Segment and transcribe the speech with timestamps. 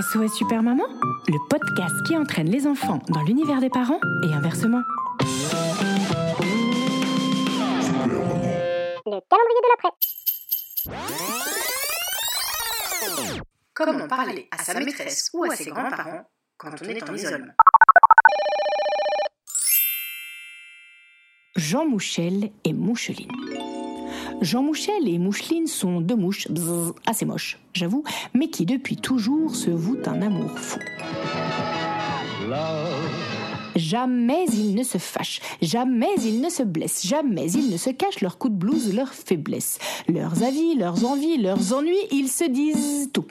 [0.00, 0.86] SOS Super Maman,
[1.28, 4.80] le podcast qui entraîne les enfants dans l'univers des parents et inversement.
[9.04, 9.90] Le calendrier de l'après.
[13.74, 16.24] Comment parler à sa maîtresse ou à ses grands-parents
[16.56, 17.52] quand on est en isolement
[21.56, 23.30] Jean Mouchel et Moucheline.
[24.40, 26.48] Jean Mouchel et Moucheline sont deux mouches
[27.06, 28.04] assez moches, j'avoue,
[28.34, 30.78] mais qui depuis toujours se vouent un amour fou.
[33.76, 38.20] Jamais ils ne se fâchent, jamais ils ne se blessent, jamais ils ne se cachent
[38.20, 43.10] leurs coups de blouse, leurs faiblesses, leurs avis, leurs envies, leurs ennuis, ils se disent
[43.12, 43.26] tout.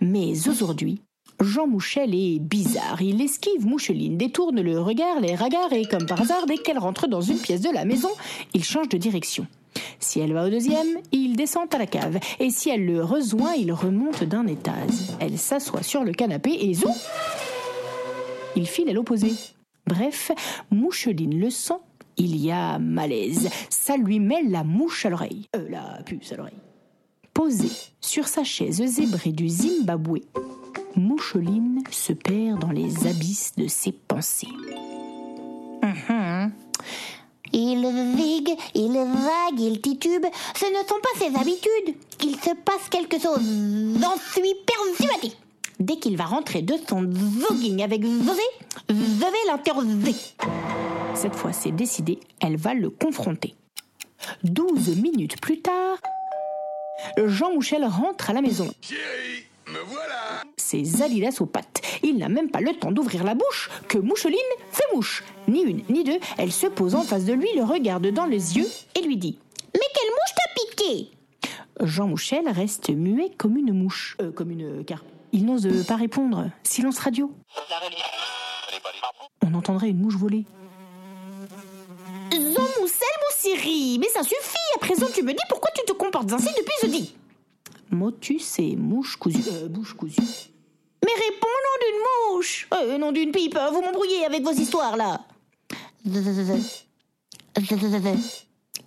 [0.00, 1.00] Mais aujourd'hui,
[1.40, 3.02] Jean Mouchel est bizarre.
[3.02, 7.06] Il esquive Moucheline, détourne le regard, les regards et comme par hasard, dès qu'elle rentre
[7.08, 8.08] dans une pièce de la maison,
[8.54, 9.46] il change de direction.
[10.00, 12.18] Si elle va au deuxième, il descend à la cave.
[12.40, 15.10] Et si elle le rejoint, il remonte d'un étage.
[15.20, 16.90] Elle s'assoit sur le canapé et zou
[18.54, 19.32] Il file à l'opposé.
[19.86, 20.32] Bref,
[20.70, 21.74] Moucheline le sent.
[22.16, 23.50] Il y a malaise.
[23.68, 25.48] Ça lui met la mouche à l'oreille.
[25.54, 26.54] Euh, la puce à l'oreille.
[27.34, 30.20] Posée sur sa chaise zébrée du Zimbabwe,
[30.96, 34.48] Moucheline se perd dans les abysses de ses pensées.
[35.82, 36.52] Mhm.
[37.52, 40.26] Il vigue, il vague, il titube.
[40.54, 41.96] Ce ne sont pas ses habitudes.
[42.22, 43.40] Il se passe quelque chose.
[44.00, 45.34] J'en suis persuadée.
[45.78, 48.40] Dès qu'il va rentrer de son jogging avec Zosé,
[48.88, 50.14] je vais l'interroger.
[51.14, 53.54] Cette fois, c'est décidé, elle va le confronter.
[54.42, 55.98] Douze minutes plus tard,
[57.26, 58.68] Jean Mouchel rentre à la maison.
[60.66, 61.80] Ses alilas aux pattes.
[62.02, 64.40] Il n'a même pas le temps d'ouvrir la bouche que Moucheline
[64.72, 65.22] fait mouche.
[65.46, 68.56] Ni une, ni deux, elle se pose en face de lui, le regarde dans les
[68.56, 68.66] yeux
[68.96, 69.38] et lui dit
[69.74, 71.10] Mais quelle mouche t'a piqué?
[71.82, 74.16] Jean Mouchel reste muet comme une mouche.
[74.20, 75.06] Euh, comme une carpe.
[75.30, 76.50] Il n'ose euh, pas répondre.
[76.64, 77.32] Silence radio.
[79.44, 80.46] On entendrait une mouche voler.
[82.32, 85.92] Jean Moussel, mon Siri Mais ça suffit À présent, tu me dis pourquoi tu te
[85.92, 87.16] comportes ainsi depuis jeudi
[87.92, 89.44] Motus et mouche cousue.
[89.52, 90.50] Euh, bouche cousue.
[91.06, 92.00] Mais réponds nom d'une
[92.34, 92.68] mouche.
[92.74, 95.20] Euh, Nom d'une pipe, vous m'embrouillez avec vos histoires, là.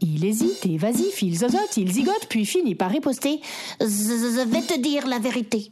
[0.00, 3.40] Il hésite, évasif, il zozote, il zigote, puis finit par riposter.
[3.80, 5.70] Je vais te dire la vérité.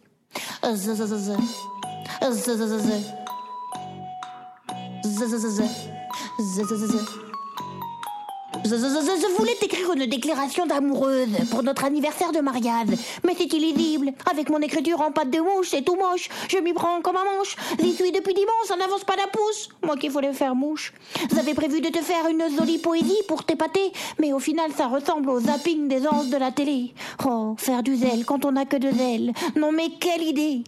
[8.65, 12.89] Je- voulais t'écrire une déclaration d'amoureuse pour notre anniversaire de mariage,
[13.25, 14.13] mais c'est illisible.
[14.31, 16.29] Avec mon écriture en pâte de mouche, c'est tout moche.
[16.49, 17.57] Je m'y prends comme un manche.
[17.81, 19.69] J'y suis depuis dimanche, ça n'avance pas d'un pouce.
[19.83, 20.93] Moi qui voulais faire mouche.
[21.35, 25.31] J'avais prévu de te faire une jolie poésie pour t'épater, mais au final ça ressemble
[25.31, 26.95] au zapping des anges de la télé.
[27.27, 29.33] Oh, faire du zèle quand on n'a que de zèle.
[29.57, 30.63] Non mais quelle idée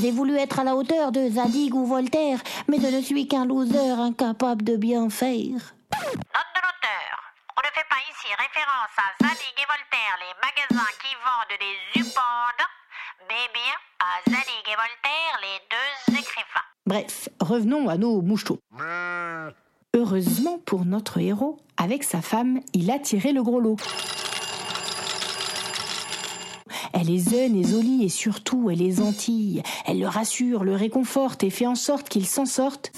[0.00, 3.44] J'ai voulu être à la hauteur de Zadig ou Voltaire, mais je ne suis qu'un
[3.46, 5.30] loser incapable de bien faire.
[5.92, 7.16] Note de l'auteur.
[7.56, 7.62] On
[8.34, 12.66] référence à Zadig et Voltaire, les magasins qui vendent des upandes,
[13.28, 16.68] mais bien à Zadig et Voltaire, les deux écrivains.
[16.86, 18.60] Bref, revenons à nos mouchetos.
[19.94, 23.76] Heureusement pour notre héros, avec sa femme, il a tiré le gros lot.
[26.92, 29.62] Elle est zen et jolie et surtout elle est gentille.
[29.86, 32.92] Elle le rassure, le réconforte et fait en sorte qu'il s'en sorte.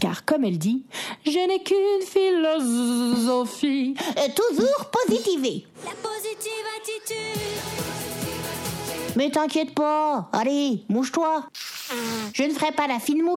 [0.00, 0.86] Car comme elle dit,
[1.26, 3.94] je n'ai qu'une philosophie.
[4.34, 5.66] Toujours positivé.
[5.84, 7.40] La positive attitude.
[9.16, 11.44] Mais t'inquiète pas, allez, mouche-toi.
[12.32, 13.34] Je ne ferai pas la fine mouche.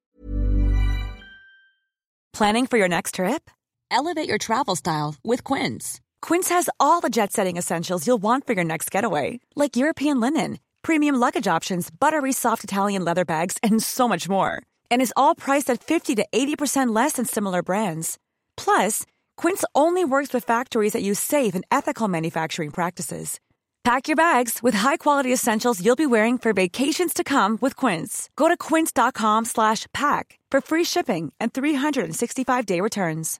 [2.31, 3.49] Planning for your next trip?
[3.91, 5.99] Elevate your travel style with Quince.
[6.21, 10.19] Quince has all the jet setting essentials you'll want for your next getaway, like European
[10.19, 14.63] linen, premium luggage options, buttery soft Italian leather bags, and so much more.
[14.93, 18.19] And is all priced at 50 to 80% less than similar brands.
[18.55, 19.05] Plus,
[19.35, 23.39] Quince only works with factories that use safe and ethical manufacturing practices.
[23.83, 28.29] Pack your bags with high-quality essentials you'll be wearing for vacations to come with Quince.
[28.37, 33.39] Go to quince.com slash pack for free shipping and 365-day returns.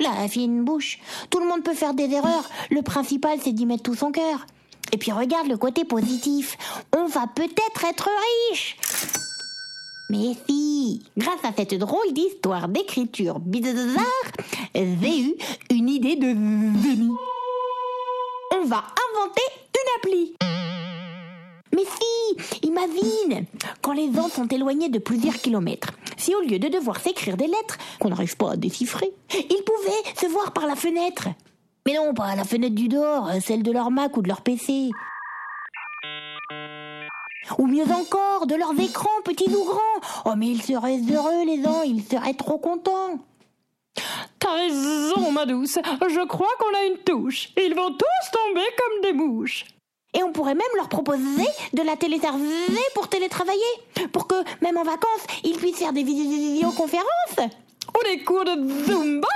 [0.00, 0.98] La fine bouche.
[1.30, 2.50] Tout le monde peut faire des erreurs.
[2.70, 4.44] Le principal, c'est d'y mettre tout son cœur.
[4.92, 6.56] Et puis regarde le côté positif.
[6.96, 8.08] On va peut-être être
[8.50, 8.76] riche.
[10.10, 13.74] Mais si, grâce à cette drôle d'histoire d'écriture bizarre,
[14.74, 15.34] j'ai eu
[15.70, 17.12] une idée de génie.
[18.54, 19.42] On va inventer
[19.74, 20.34] une appli.
[21.74, 23.44] Mais si, imagine,
[23.82, 27.46] quand les gens sont éloignés de plusieurs kilomètres, si au lieu de devoir s'écrire des
[27.46, 31.28] lettres qu'on n'arrive pas à déchiffrer, ils pouvaient se voir par la fenêtre.
[31.88, 34.90] Mais non, pas la fenêtre du dehors, celle de leur Mac ou de leur PC.
[37.56, 39.78] Ou mieux encore, de leurs écrans, petits ou grands.
[40.26, 43.20] Oh, mais ils seraient heureux, les gens, ils seraient trop contents.
[44.38, 45.78] T'as raison, ma douce.
[46.10, 47.54] Je crois qu'on a une touche.
[47.56, 49.64] Ils vont tous tomber comme des mouches.
[50.12, 53.62] Et on pourrait même leur proposer de la téléserver pour télétravailler.
[54.12, 57.48] Pour que, même en vacances, ils puissent faire des vidéoconférences.
[57.98, 58.52] Ou des cours de
[58.84, 59.26] Zumba.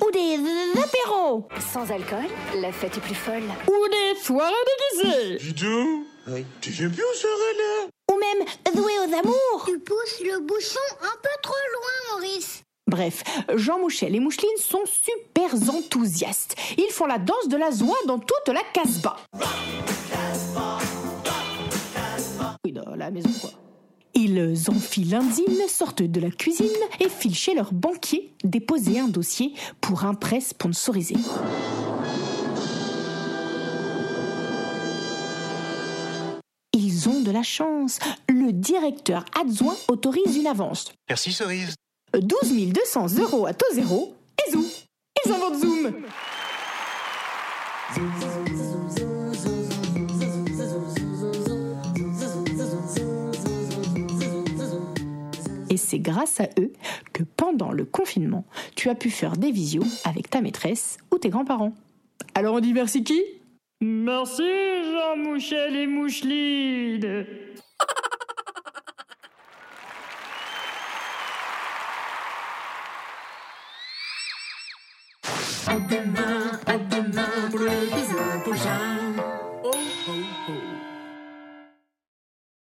[0.00, 0.38] Ou des
[0.80, 1.48] apéros.
[1.72, 2.26] Sans alcool,
[2.60, 3.42] la fête est plus folle.
[3.66, 4.52] Ou des soirées
[5.02, 5.38] déguisées.
[6.60, 9.64] Tu viens bien au là Ou même jouer aux amours.
[9.66, 12.62] Tu pousses le bouchon un peu trop loin, Maurice.
[12.86, 13.22] Bref,
[13.54, 16.54] Jean Mouchel et Moucheline sont super enthousiastes.
[16.76, 19.16] Ils font la danse de la joie dans toute la casbah.
[22.64, 23.50] Oui, dans la maison, quoi.
[24.24, 26.68] Ils enfilent l'indine, sortent de la cuisine
[27.00, 31.16] et filent chez leur banquier déposer un dossier pour un prêt sponsorisé.
[36.72, 37.98] Ils ont de la chance.
[38.28, 40.92] Le directeur adjoint autorise une avance.
[41.08, 41.74] Merci, Cerise.
[42.14, 44.14] 12 200 euros à taux zéro
[44.46, 44.64] et zou.
[45.26, 45.92] Ils inventent Zoom.
[55.72, 56.70] Et c'est grâce à eux
[57.14, 58.44] que pendant le confinement,
[58.76, 61.72] tu as pu faire des visios avec ta maîtresse ou tes grands-parents.
[62.34, 63.22] Alors on dit merci qui?
[63.80, 67.24] Merci Jean Mouchel et Moucheline.